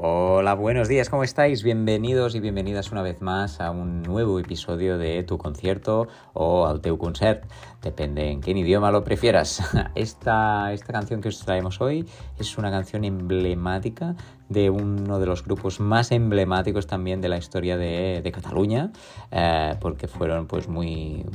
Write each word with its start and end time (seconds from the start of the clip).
Hola, 0.00 0.54
buenos 0.54 0.86
días, 0.86 1.10
¿cómo 1.10 1.24
estáis? 1.24 1.64
Bienvenidos 1.64 2.36
y 2.36 2.38
bienvenidas 2.38 2.92
una 2.92 3.02
vez 3.02 3.20
más 3.20 3.60
a 3.60 3.72
un 3.72 4.04
nuevo 4.04 4.38
episodio 4.38 4.96
de 4.96 5.24
tu 5.24 5.38
concierto 5.38 6.06
o 6.34 6.68
al 6.68 6.80
teu 6.80 6.96
concert, 6.96 7.42
depende 7.82 8.30
en 8.30 8.40
qué 8.40 8.52
idioma 8.52 8.92
lo 8.92 9.02
prefieras. 9.02 9.60
Esta, 9.96 10.72
esta 10.72 10.92
canción 10.92 11.20
que 11.20 11.30
os 11.30 11.40
traemos 11.40 11.80
hoy 11.80 12.06
es 12.38 12.56
una 12.58 12.70
canción 12.70 13.04
emblemática 13.04 14.14
de 14.48 14.70
uno 14.70 15.18
de 15.18 15.26
los 15.26 15.42
grupos 15.42 15.80
más 15.80 16.12
emblemáticos 16.12 16.86
también 16.86 17.20
de 17.20 17.28
la 17.28 17.38
historia 17.38 17.76
de, 17.76 18.30
Cataluña, 18.32 18.92
eh, 19.32 19.74
porque 19.80 20.06
fueron 20.06 20.46
pues 20.46 20.68
muy, 20.68 21.26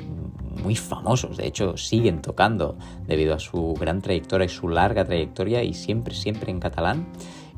muy 0.63 0.77
famosos, 0.77 1.35
de 1.35 1.47
hecho 1.47 1.75
siguen 1.75 2.21
tocando 2.21 2.77
debido 3.05 3.35
a 3.35 3.39
su 3.39 3.73
gran 3.77 4.01
trayectoria 4.01 4.45
y 4.45 4.49
su 4.49 4.69
larga 4.69 5.03
trayectoria 5.03 5.63
y 5.63 5.73
siempre, 5.73 6.15
siempre 6.15 6.49
en 6.49 6.61
catalán 6.61 7.07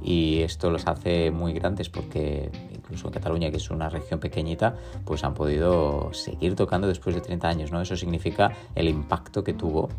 y 0.06 0.44
esto 0.44 0.70
los 0.70 0.86
hace 0.86 1.32
muy 1.32 1.54
grandes 1.54 1.90
porque 1.90 2.52
incluso 2.72 3.08
en 3.08 3.14
Cataluña, 3.14 3.50
que 3.50 3.58
es 3.58 3.72
una 3.72 3.90
región 3.90 4.20
pequeñita, 4.20 4.76
pues 5.04 5.24
han 5.24 5.34
podido 5.34 6.14
seguir 6.14 6.56
tocando 6.56 6.88
después 6.88 7.16
de 7.16 7.22
30 7.22 7.48
años, 7.48 7.72
¿no? 7.72 7.82
Eso 7.82 7.96
significa 7.96 8.52
el 8.76 8.88
impacto 8.88 9.44
que 9.44 9.54
tuvo 9.54 9.90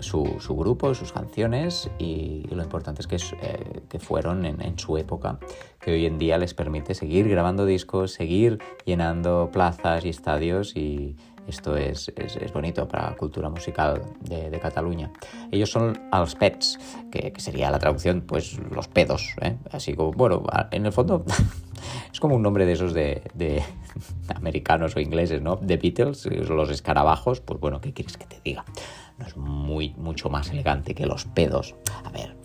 su, 0.00 0.36
su, 0.40 0.56
grupo, 0.56 0.94
sus 0.94 1.12
canciones 1.12 1.88
y, 2.00 2.42
lo 2.50 2.62
importante 2.62 3.02
es 3.02 3.06
que, 3.06 3.16
es, 3.16 3.32
eh, 3.40 3.82
que 3.88 4.00
fueron 4.00 4.44
en, 4.44 4.60
en, 4.60 4.78
su 4.78 4.98
época, 4.98 5.38
que 5.80 5.92
hoy 5.92 6.06
en 6.06 6.18
día 6.18 6.36
les 6.36 6.52
permite 6.52 6.94
seguir 6.94 7.28
grabando 7.28 7.64
discos, 7.64 8.12
seguir 8.12 8.58
llenando 8.84 9.50
plazas 9.52 10.04
y 10.04 10.08
estadios 10.08 10.76
y 10.76 11.16
esto 11.46 11.76
es, 11.76 12.12
es, 12.16 12.36
es, 12.36 12.52
bonito 12.52 12.86
para 12.86 13.10
la 13.10 13.16
cultura 13.16 13.48
musical 13.48 14.02
de, 14.20 14.58
Cataluña. 14.60 15.10
Ellos 15.50 15.70
son 15.70 16.00
Els 16.12 16.34
Pets, 16.34 16.78
que, 17.10 17.32
que, 17.32 17.40
sería 17.40 17.70
la 17.70 17.78
traducción, 17.78 18.22
pues 18.22 18.58
los 18.70 18.88
pedos. 18.88 19.34
¿eh? 19.40 19.56
Así 19.70 19.94
como, 19.94 20.12
bueno, 20.12 20.42
en 20.70 20.86
el 20.86 20.92
fondo 20.92 21.24
es 22.12 22.20
como 22.20 22.36
un 22.36 22.42
nombre 22.42 22.64
de 22.66 22.72
esos 22.72 22.94
de, 22.94 23.22
de 23.34 23.62
americanos 24.34 24.96
o 24.96 25.00
ingleses, 25.00 25.42
¿no? 25.42 25.56
De 25.56 25.76
Beatles, 25.76 26.26
los 26.26 26.70
escarabajos, 26.70 27.40
pues 27.40 27.58
bueno, 27.60 27.80
¿qué 27.80 27.92
quieres 27.92 28.16
que 28.16 28.26
te 28.26 28.40
diga? 28.44 28.64
No 29.18 29.26
es 29.26 29.36
muy, 29.36 29.94
mucho 29.96 30.30
más 30.30 30.50
elegante 30.50 30.94
que 30.94 31.06
los 31.06 31.24
pedos. 31.24 31.74
A 32.04 32.10
ver, 32.10 32.36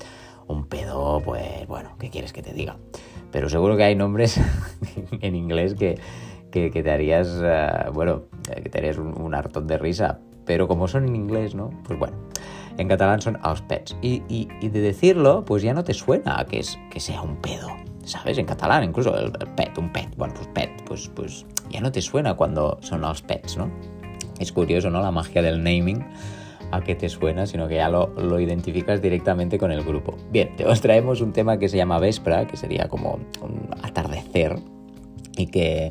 un 0.48 0.66
pedo, 0.66 1.22
pues 1.24 1.68
bueno, 1.68 1.96
¿qué 2.00 2.10
quieres 2.10 2.34
que 2.34 2.42
te 2.42 2.54
diga? 2.54 2.78
Pero 3.32 3.50
seguro 3.50 3.78
que 3.78 3.84
hay 3.84 3.96
nombres 3.96 4.40
en 5.22 5.36
inglés 5.36 5.76
que 5.76 6.00
que, 6.52 6.72
que 6.72 6.84
te 6.84 6.92
harías, 6.92 7.28
uh, 7.28 7.92
bueno, 7.92 8.24
que 8.44 8.70
te 8.70 8.78
harías 8.78 8.98
un, 8.98 9.20
un, 9.20 9.36
hartón 9.36 9.68
de 9.68 9.78
risa. 9.78 10.20
Pero 10.46 10.68
como 10.68 10.88
son 10.88 11.08
en 11.08 11.16
inglés, 11.16 11.56
¿no? 11.56 11.72
Pues 11.84 12.00
bueno, 12.00 12.16
en 12.78 12.88
catalán 12.88 13.22
son 13.22 13.38
els 13.44 13.62
pets. 13.62 13.98
Y, 14.02 14.24
y, 14.30 14.48
y, 14.62 14.70
de 14.70 14.82
decirlo, 14.82 15.44
pues 15.46 15.64
ya 15.64 15.74
no 15.74 15.84
te 15.84 15.94
suena 15.94 16.40
a 16.40 16.46
que, 16.46 16.60
es, 16.60 16.80
que 16.90 17.00
sea 17.00 17.22
un 17.22 17.38
pedo, 17.38 17.70
¿sabes? 18.06 18.38
En 18.38 18.46
catalán, 18.46 18.84
incluso 18.84 19.18
el, 19.18 19.26
el, 19.40 19.48
pet, 19.56 19.78
un 19.78 19.92
pet, 19.92 20.16
bueno, 20.16 20.34
pues 20.36 20.48
pet, 20.48 20.70
pues, 20.86 21.12
pues 21.14 21.46
ya 21.70 21.82
no 21.82 21.92
te 21.92 22.02
suena 22.02 22.36
cuando 22.36 22.78
son 22.82 23.04
els 23.04 23.22
pets, 23.22 23.58
¿no? 23.58 23.70
Es 24.40 24.52
curioso, 24.52 24.90
¿no? 24.90 25.02
La 25.02 25.12
magia 25.12 25.42
del 25.42 25.64
naming 25.64 26.06
a 26.72 26.82
qué 26.82 26.96
te 26.96 27.10
suena, 27.10 27.46
sino 27.46 27.68
que 27.68 27.76
ya 27.76 27.90
lo, 27.90 28.08
lo, 28.18 28.40
identificas 28.40 29.02
directamente 29.02 29.58
con 29.58 29.72
el 29.72 29.84
grupo. 29.84 30.18
Bien, 30.32 30.56
te 30.56 30.66
os 30.66 30.82
traemos 30.82 31.22
un 31.22 31.32
tema 31.32 31.58
que 31.58 31.70
se 31.70 31.78
llama 31.78 31.98
Vespra, 32.00 32.46
que 32.46 32.58
sería 32.58 32.90
como 32.90 33.20
un 33.42 33.70
atardecer, 33.84 34.60
y 35.38 35.48
que 35.48 35.90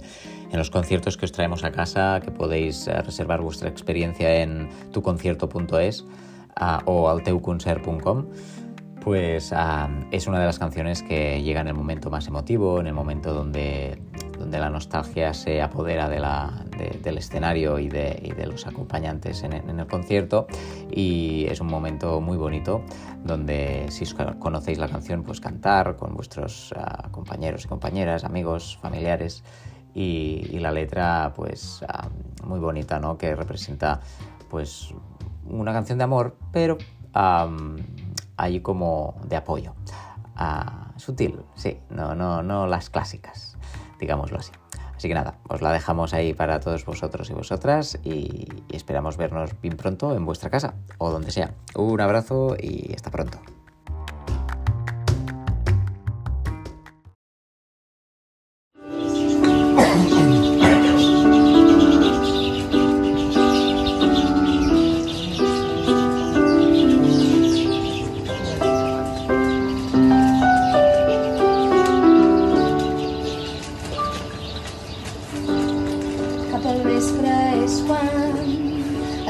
en 0.57 0.61
los 0.61 0.71
conciertos 0.71 1.19
que 1.19 1.27
os 1.27 1.33
traemos 1.33 1.65
a 1.65 1.71
casa, 1.71 2.19
que 2.25 2.31
podéis 2.31 2.89
uh, 2.89 3.03
reservar 3.05 3.43
vuestra 3.43 3.69
experiencia 3.69 4.41
en 4.41 4.71
tuconcierto.es 4.91 6.01
uh, 6.01 6.07
o 6.87 7.11
alteuconcert.com, 7.11 8.25
pues 9.03 9.53
uh, 9.53 10.07
es 10.11 10.27
una 10.27 10.41
de 10.41 10.47
las 10.47 10.59
canciones 10.59 11.03
que 11.03 11.43
llega 11.43 11.61
en 11.61 11.69
el 11.69 11.75
momento 11.75 12.09
más 12.09 12.27
emotivo, 12.27 12.81
en 12.81 12.87
el 12.87 12.95
momento 12.95 13.35
donde, 13.35 14.01
donde 14.39 14.59
la 14.59 14.71
nostalgia 14.71 15.35
se 15.35 15.61
apodera 15.61 16.09
de 16.09 16.21
la, 16.21 16.65
de, 16.79 17.01
del 17.03 17.19
escenario 17.19 17.79
y 17.79 17.91
de, 17.91 18.19
y 18.23 18.33
de 18.33 18.47
los 18.47 18.67
acompañantes 18.67 19.43
en, 19.43 19.53
en, 19.53 19.79
el 19.79 19.87
concierto. 19.87 20.47
Y 20.91 21.45
es 21.51 21.61
un 21.61 21.67
momento 21.67 22.19
muy 22.23 22.39
bonito 22.39 22.83
donde 23.23 23.85
si 23.91 24.07
conocéis 24.39 24.79
la 24.79 24.89
canción 24.89 25.23
pues 25.23 25.39
cantar 25.39 25.97
con 25.97 26.15
vuestros 26.15 26.75
compañeros 27.11 27.67
y 27.67 27.69
compañeras, 27.69 28.25
amigos, 28.25 28.79
familiares 28.81 29.45
y, 29.97 30.59
la 30.59 30.71
letra 30.73 31.33
pues 31.35 31.83
uh, 31.83 32.47
muy 32.47 32.61
bonita, 32.61 33.01
¿no? 33.01 33.17
Que 33.17 33.35
representa 33.35 34.01
pues 34.51 34.95
una 35.49 35.73
canción 35.73 35.97
de 35.97 36.05
amor, 36.05 36.37
pero 36.53 36.77
um, 37.15 37.77
ahí 38.37 38.61
como 38.61 39.15
de 39.27 39.37
apoyo. 39.37 39.73
Uh, 40.39 40.99
sutil, 40.99 41.41
sí, 41.55 41.79
no, 41.89 42.15
no, 42.15 42.43
no 42.43 42.67
las 42.67 42.91
clásicas, 42.91 43.57
digámoslo 43.99 44.39
así. 44.39 44.53
Así 44.95 45.09
que 45.09 45.15
nada, 45.15 45.39
os 45.49 45.63
la 45.63 45.73
dejamos 45.73 46.13
ahí 46.13 46.35
para 46.35 46.61
todos 46.61 46.85
vosotros 46.85 47.31
y 47.31 47.35
vosotras 47.35 47.99
y 48.03 48.49
esperamos 48.71 49.17
vernos 49.17 49.51
bien 49.63 49.77
pronto 49.77 50.15
en 50.15 50.25
vuestra 50.27 50.51
casa 50.51 50.75
o 50.99 51.11
donde 51.11 51.31
sea. 51.31 51.55
Un 51.75 52.01
abrazo 52.01 52.57
y 52.59 52.93
hasta 52.95 53.11
pronto. 53.11 53.39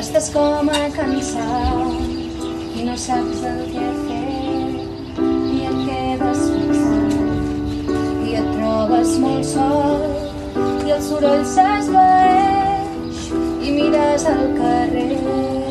Estàs 0.01 0.29
com 0.33 0.69
a 0.73 0.85
cansat 0.95 2.47
i 2.79 2.85
no 2.87 2.95
saps 2.97 3.43
el 3.51 3.59
que 3.73 3.89
fer 4.07 4.71
i 5.57 5.67
et 5.71 5.77
quedes 5.89 6.41
fixat 6.55 8.25
i 8.31 8.39
et 8.41 8.49
trobes 8.55 9.13
molt 9.27 9.45
sol 9.51 10.01
i 10.89 10.97
el 10.97 11.05
soroll 11.11 11.45
s'esvaeix 11.53 13.29
i 13.35 13.77
mires 13.77 14.25
al 14.33 14.45
carrer 14.57 15.66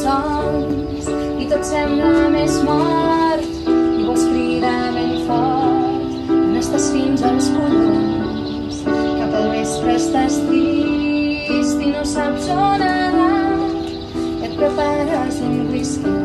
sons 0.00 1.08
i 1.42 1.46
tot 1.50 1.64
sembla 1.68 2.28
més 2.32 2.56
mort 2.66 3.68
i 3.68 4.06
vols 4.06 4.24
cridar 4.30 4.92
ben 4.96 5.12
fort 5.28 6.30
no 6.36 6.58
estàs 6.62 6.86
fins 6.94 7.24
als 7.30 7.50
collons 7.56 8.80
cap 8.86 9.36
al 9.42 9.50
vespre 9.56 9.98
estàs 10.00 10.40
trist 10.48 11.84
i 11.84 11.92
no 11.92 12.06
saps 12.14 12.48
on 12.56 12.86
anar 12.88 13.60
et 14.48 14.56
prepares 14.62 15.40
un 15.50 15.62
whisky 15.74 16.16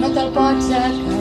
no 0.00 0.14
te'l 0.18 0.34
pots 0.40 0.74
acabar 0.84 1.15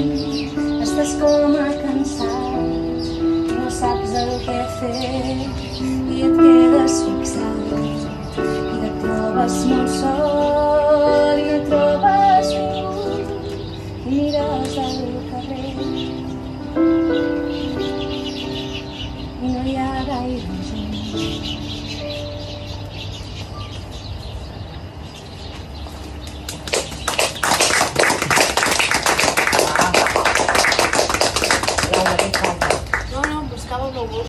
Estàs 0.00 1.10
com 1.20 1.56
a 1.60 1.66
cansat, 1.82 3.10
no 3.50 3.68
saps 3.78 4.16
el 4.22 4.32
que 4.46 4.56
fer 4.78 4.94
i 5.04 6.24
et 6.24 6.40
quedes 6.40 6.98
fixat 7.04 7.72
i 7.76 8.84
et 8.88 9.00
trobes 9.04 9.64
molt 9.74 9.98
sol. 10.00 10.39